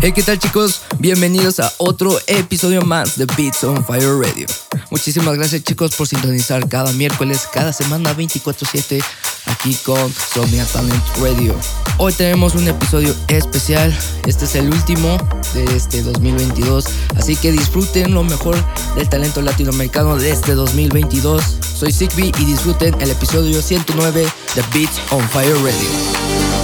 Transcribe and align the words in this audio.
Hey, 0.00 0.12
¿qué 0.12 0.22
tal 0.22 0.38
chicos? 0.38 0.82
Bienvenidos 0.98 1.58
a 1.58 1.72
otro 1.78 2.18
episodio 2.26 2.82
más 2.82 3.16
de 3.16 3.26
Beats 3.36 3.64
on 3.64 3.84
Fire 3.84 4.16
Radio. 4.20 4.46
Muchísimas 4.90 5.34
gracias 5.36 5.64
chicos 5.64 5.96
por 5.96 6.06
sintonizar 6.06 6.68
cada 6.68 6.92
miércoles, 6.92 7.48
cada 7.52 7.72
semana 7.72 8.14
24/7 8.14 9.02
aquí 9.46 9.74
con 9.84 10.12
Somnia 10.34 10.64
Talent 10.66 11.02
Radio. 11.20 11.54
Hoy 11.98 12.12
tenemos 12.12 12.54
un 12.54 12.68
episodio 12.68 13.14
especial, 13.28 13.96
este 14.26 14.44
es 14.44 14.54
el 14.54 14.68
último 14.68 15.16
de 15.54 15.64
este 15.76 16.02
2022, 16.02 16.84
así 17.16 17.34
que 17.36 17.50
disfruten 17.50 18.12
lo 18.12 18.22
mejor 18.22 18.56
del 18.94 19.08
talento 19.08 19.40
latinoamericano 19.40 20.16
de 20.16 20.30
este 20.30 20.54
2022. 20.54 21.42
Soy 21.74 21.90
Sigby 21.90 22.32
y 22.38 22.44
disfruten 22.44 22.94
el 23.00 23.10
episodio 23.10 23.62
109 23.62 24.28
de 24.54 24.62
Beats 24.72 25.00
on 25.10 25.26
Fire 25.30 25.56
Radio. 25.56 26.55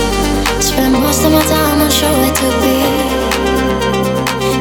Spend 0.62 0.92
most 0.92 1.24
of 1.24 1.32
my 1.32 1.42
time 1.42 1.80
on 1.80 1.90
show 1.90 2.14
it 2.22 2.34
to 2.38 2.48
be. 2.62 2.76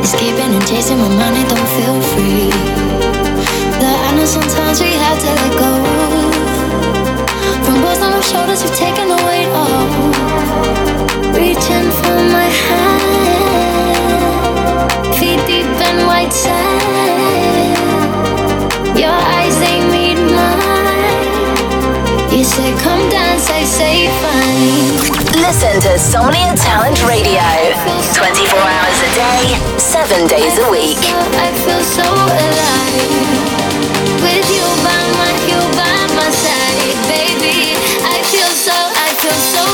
Escaping 0.02 0.52
and 0.57 0.66
chasing 0.67 0.97
my 0.97 1.07
money, 1.07 1.44
don't 1.45 1.69
feel 1.77 2.02
free. 2.11 2.49
But 3.77 3.95
I 4.07 4.09
know 4.16 4.25
sometimes 4.25 4.81
we 4.81 4.94
have 4.97 5.19
to 5.22 5.29
let 5.39 5.53
go. 5.61 5.72
From 7.66 7.77
both 7.85 8.02
on 8.02 8.11
my 8.17 8.22
shoulders, 8.22 8.63
you've 8.63 8.75
taken 8.75 9.10
Listen 25.52 25.81
to 25.81 25.99
Somnia 25.99 26.55
Talent 26.55 27.03
Radio 27.03 27.44
24 28.16 28.55
hours 28.55 28.99
a 29.03 29.11
day, 29.19 29.59
7 29.77 30.25
days 30.25 30.57
a 30.57 30.71
week. 30.71 30.95
I 31.44 31.52
feel 31.52 31.83
so 31.83 32.07
alive 32.07 33.11
with 34.23 34.47
you 34.47 34.63
by 34.79 35.03
my, 35.19 35.31
you 35.52 35.59
by 35.75 36.07
my 36.16 36.31
side, 36.31 36.95
baby. 37.11 37.75
I 37.99 38.23
feel 38.31 38.47
so, 38.47 38.72
I 38.72 39.11
feel 39.19 39.35
so 39.52 39.70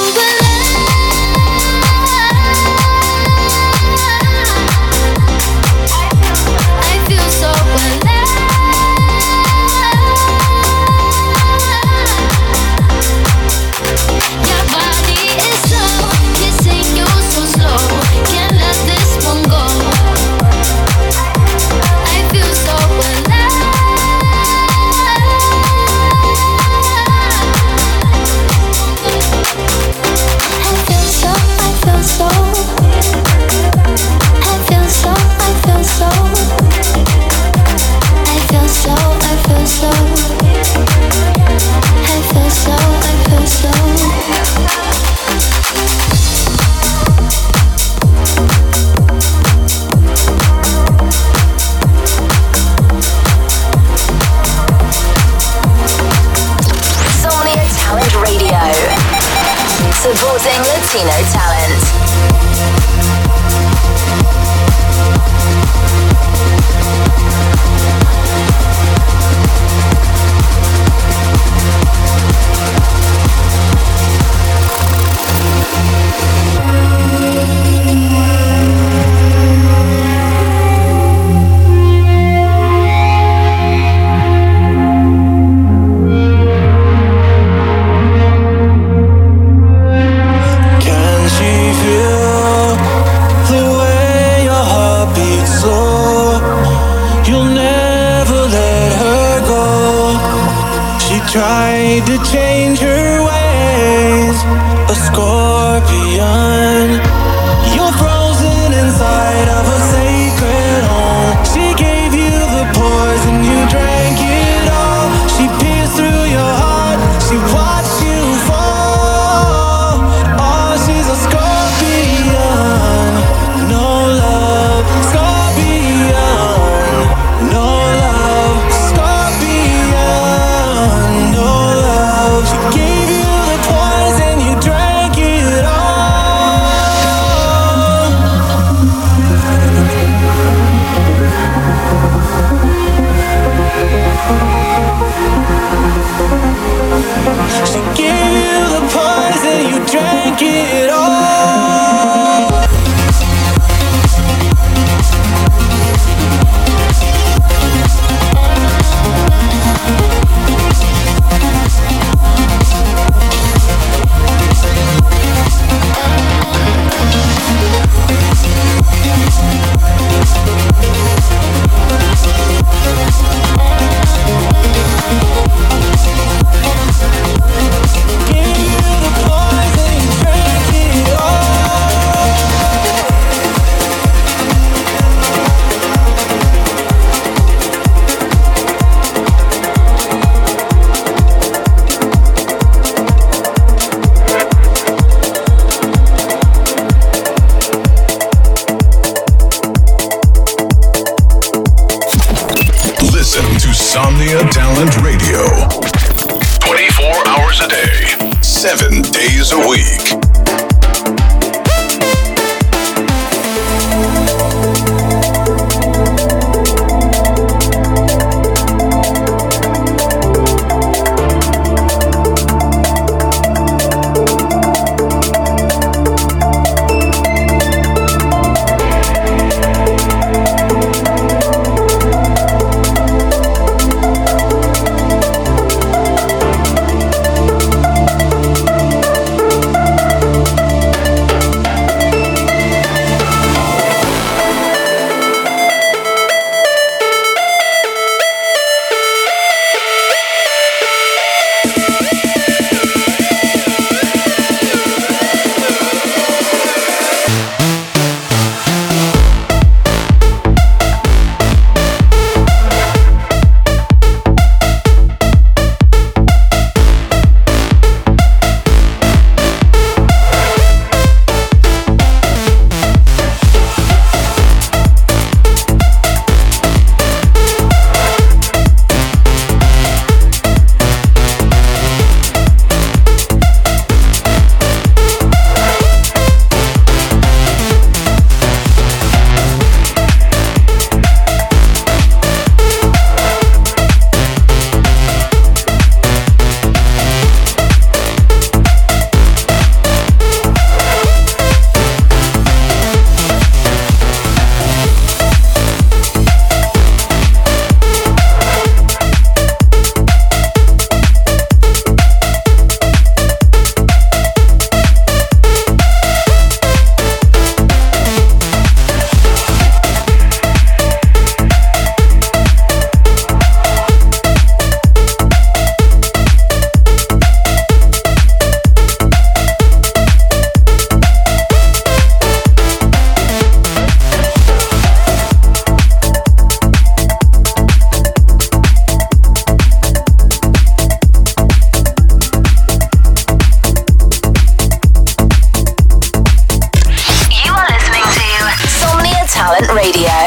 Radio. 349.87 350.26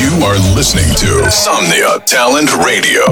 You 0.00 0.24
are 0.26 0.36
Listening 0.54 0.94
to 0.96 1.30
Somnia 1.30 2.04
Talent 2.04 2.52
Radio. 2.66 3.11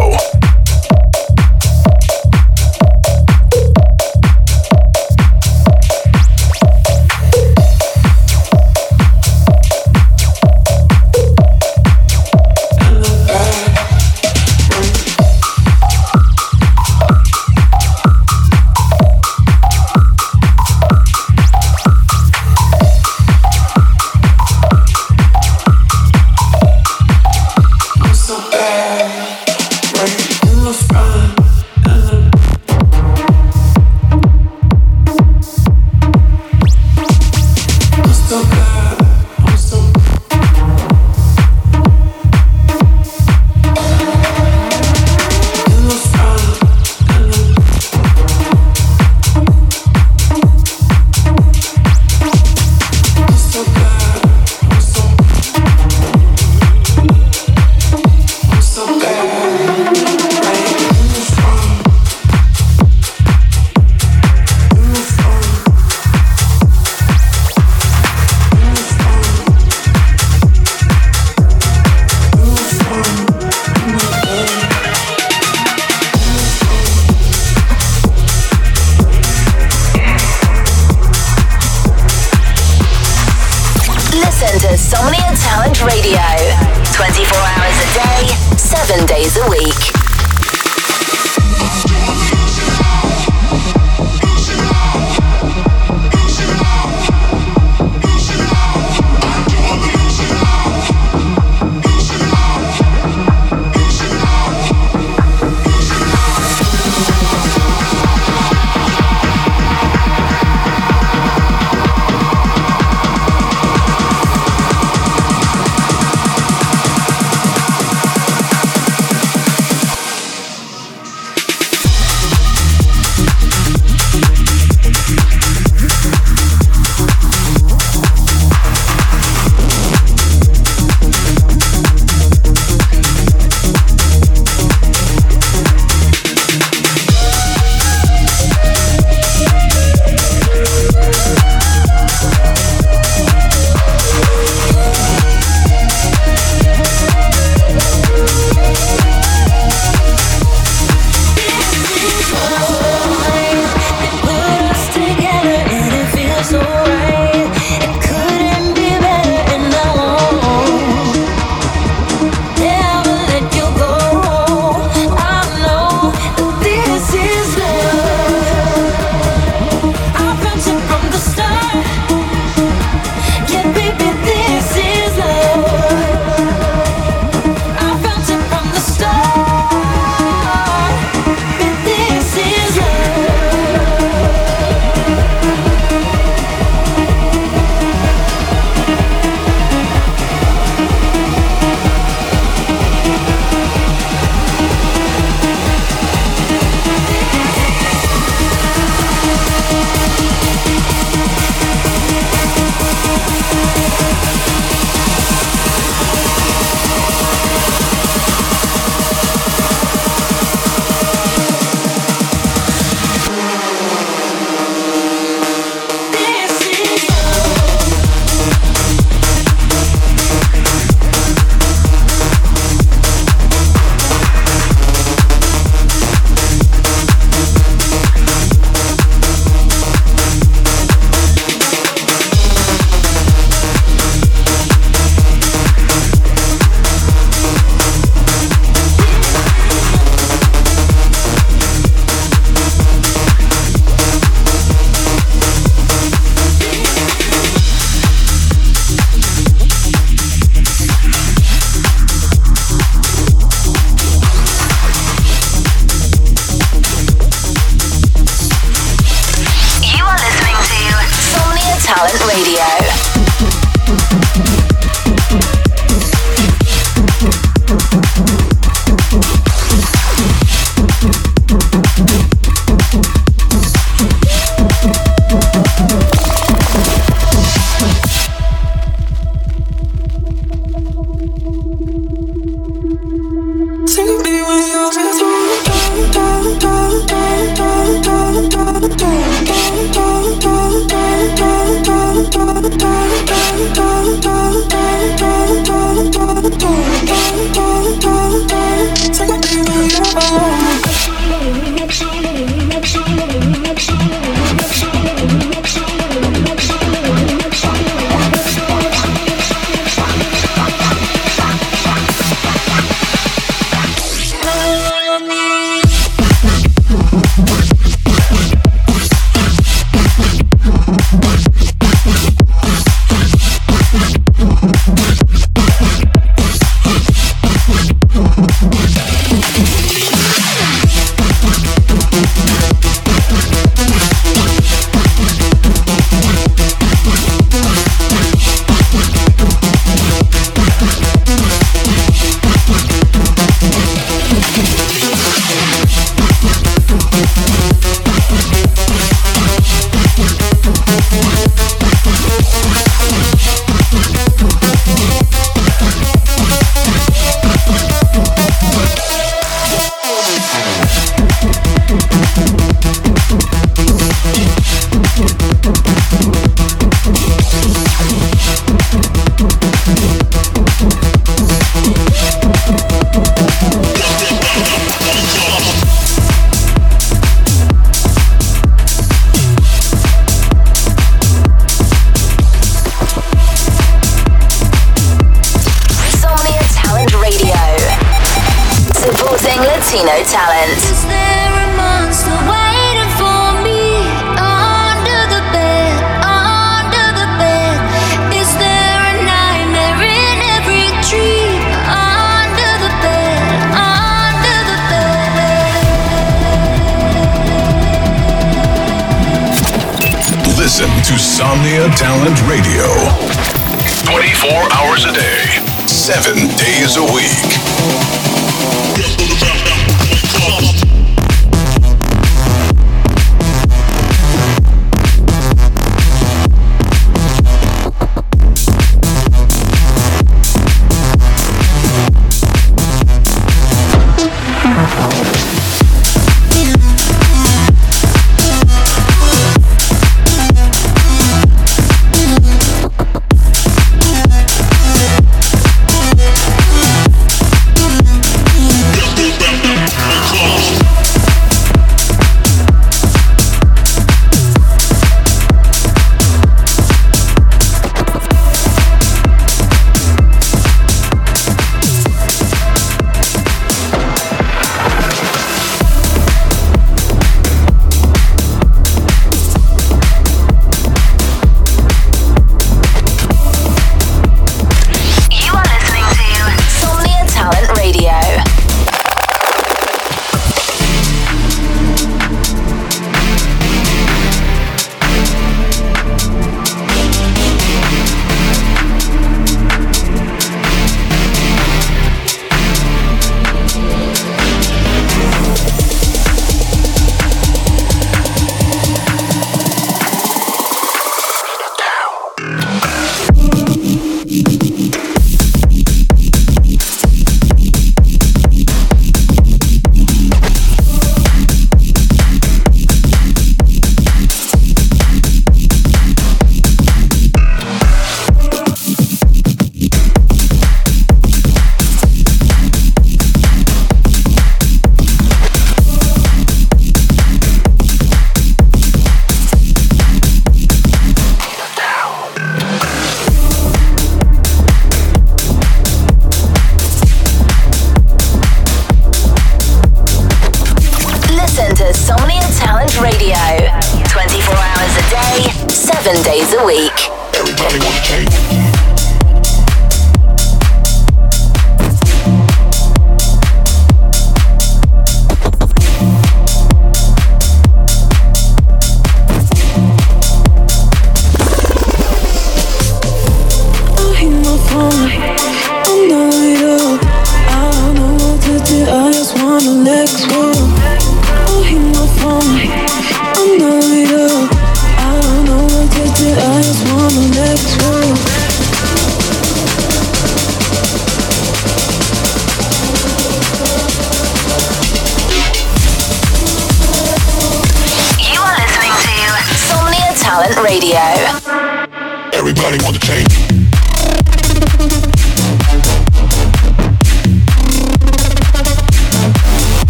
seven 546.03 546.23
days 546.23 546.55
a 546.55 546.65
week. 546.65 547.11
Everybody 547.35 547.79
wanna. 547.79 548.70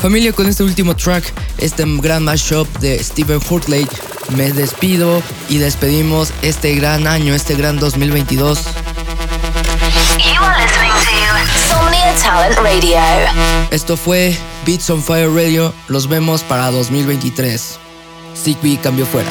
Familia, 0.00 0.32
con 0.32 0.46
este 0.46 0.62
último 0.62 0.96
track, 0.96 1.32
este 1.58 1.84
gran 1.98 2.24
mashup 2.24 2.66
de 2.78 3.02
Stephen 3.04 3.40
Hurtley, 3.48 3.86
me 4.34 4.50
despido 4.52 5.22
y 5.48 5.58
despedimos 5.58 6.32
este 6.40 6.74
gran 6.74 7.06
año, 7.06 7.34
este 7.34 7.54
gran 7.54 7.78
2022. 7.78 8.58
Talent 12.22 12.58
Radio. 12.58 12.96
Esto 13.70 13.96
fue 13.96 14.36
Beats 14.64 14.88
on 14.90 15.02
Fire 15.02 15.28
Radio. 15.30 15.74
Los 15.88 16.06
vemos 16.08 16.42
para 16.42 16.70
2023. 16.70 17.78
Zigbee 18.36 18.78
cambio 18.78 19.04
fuera. 19.06 19.30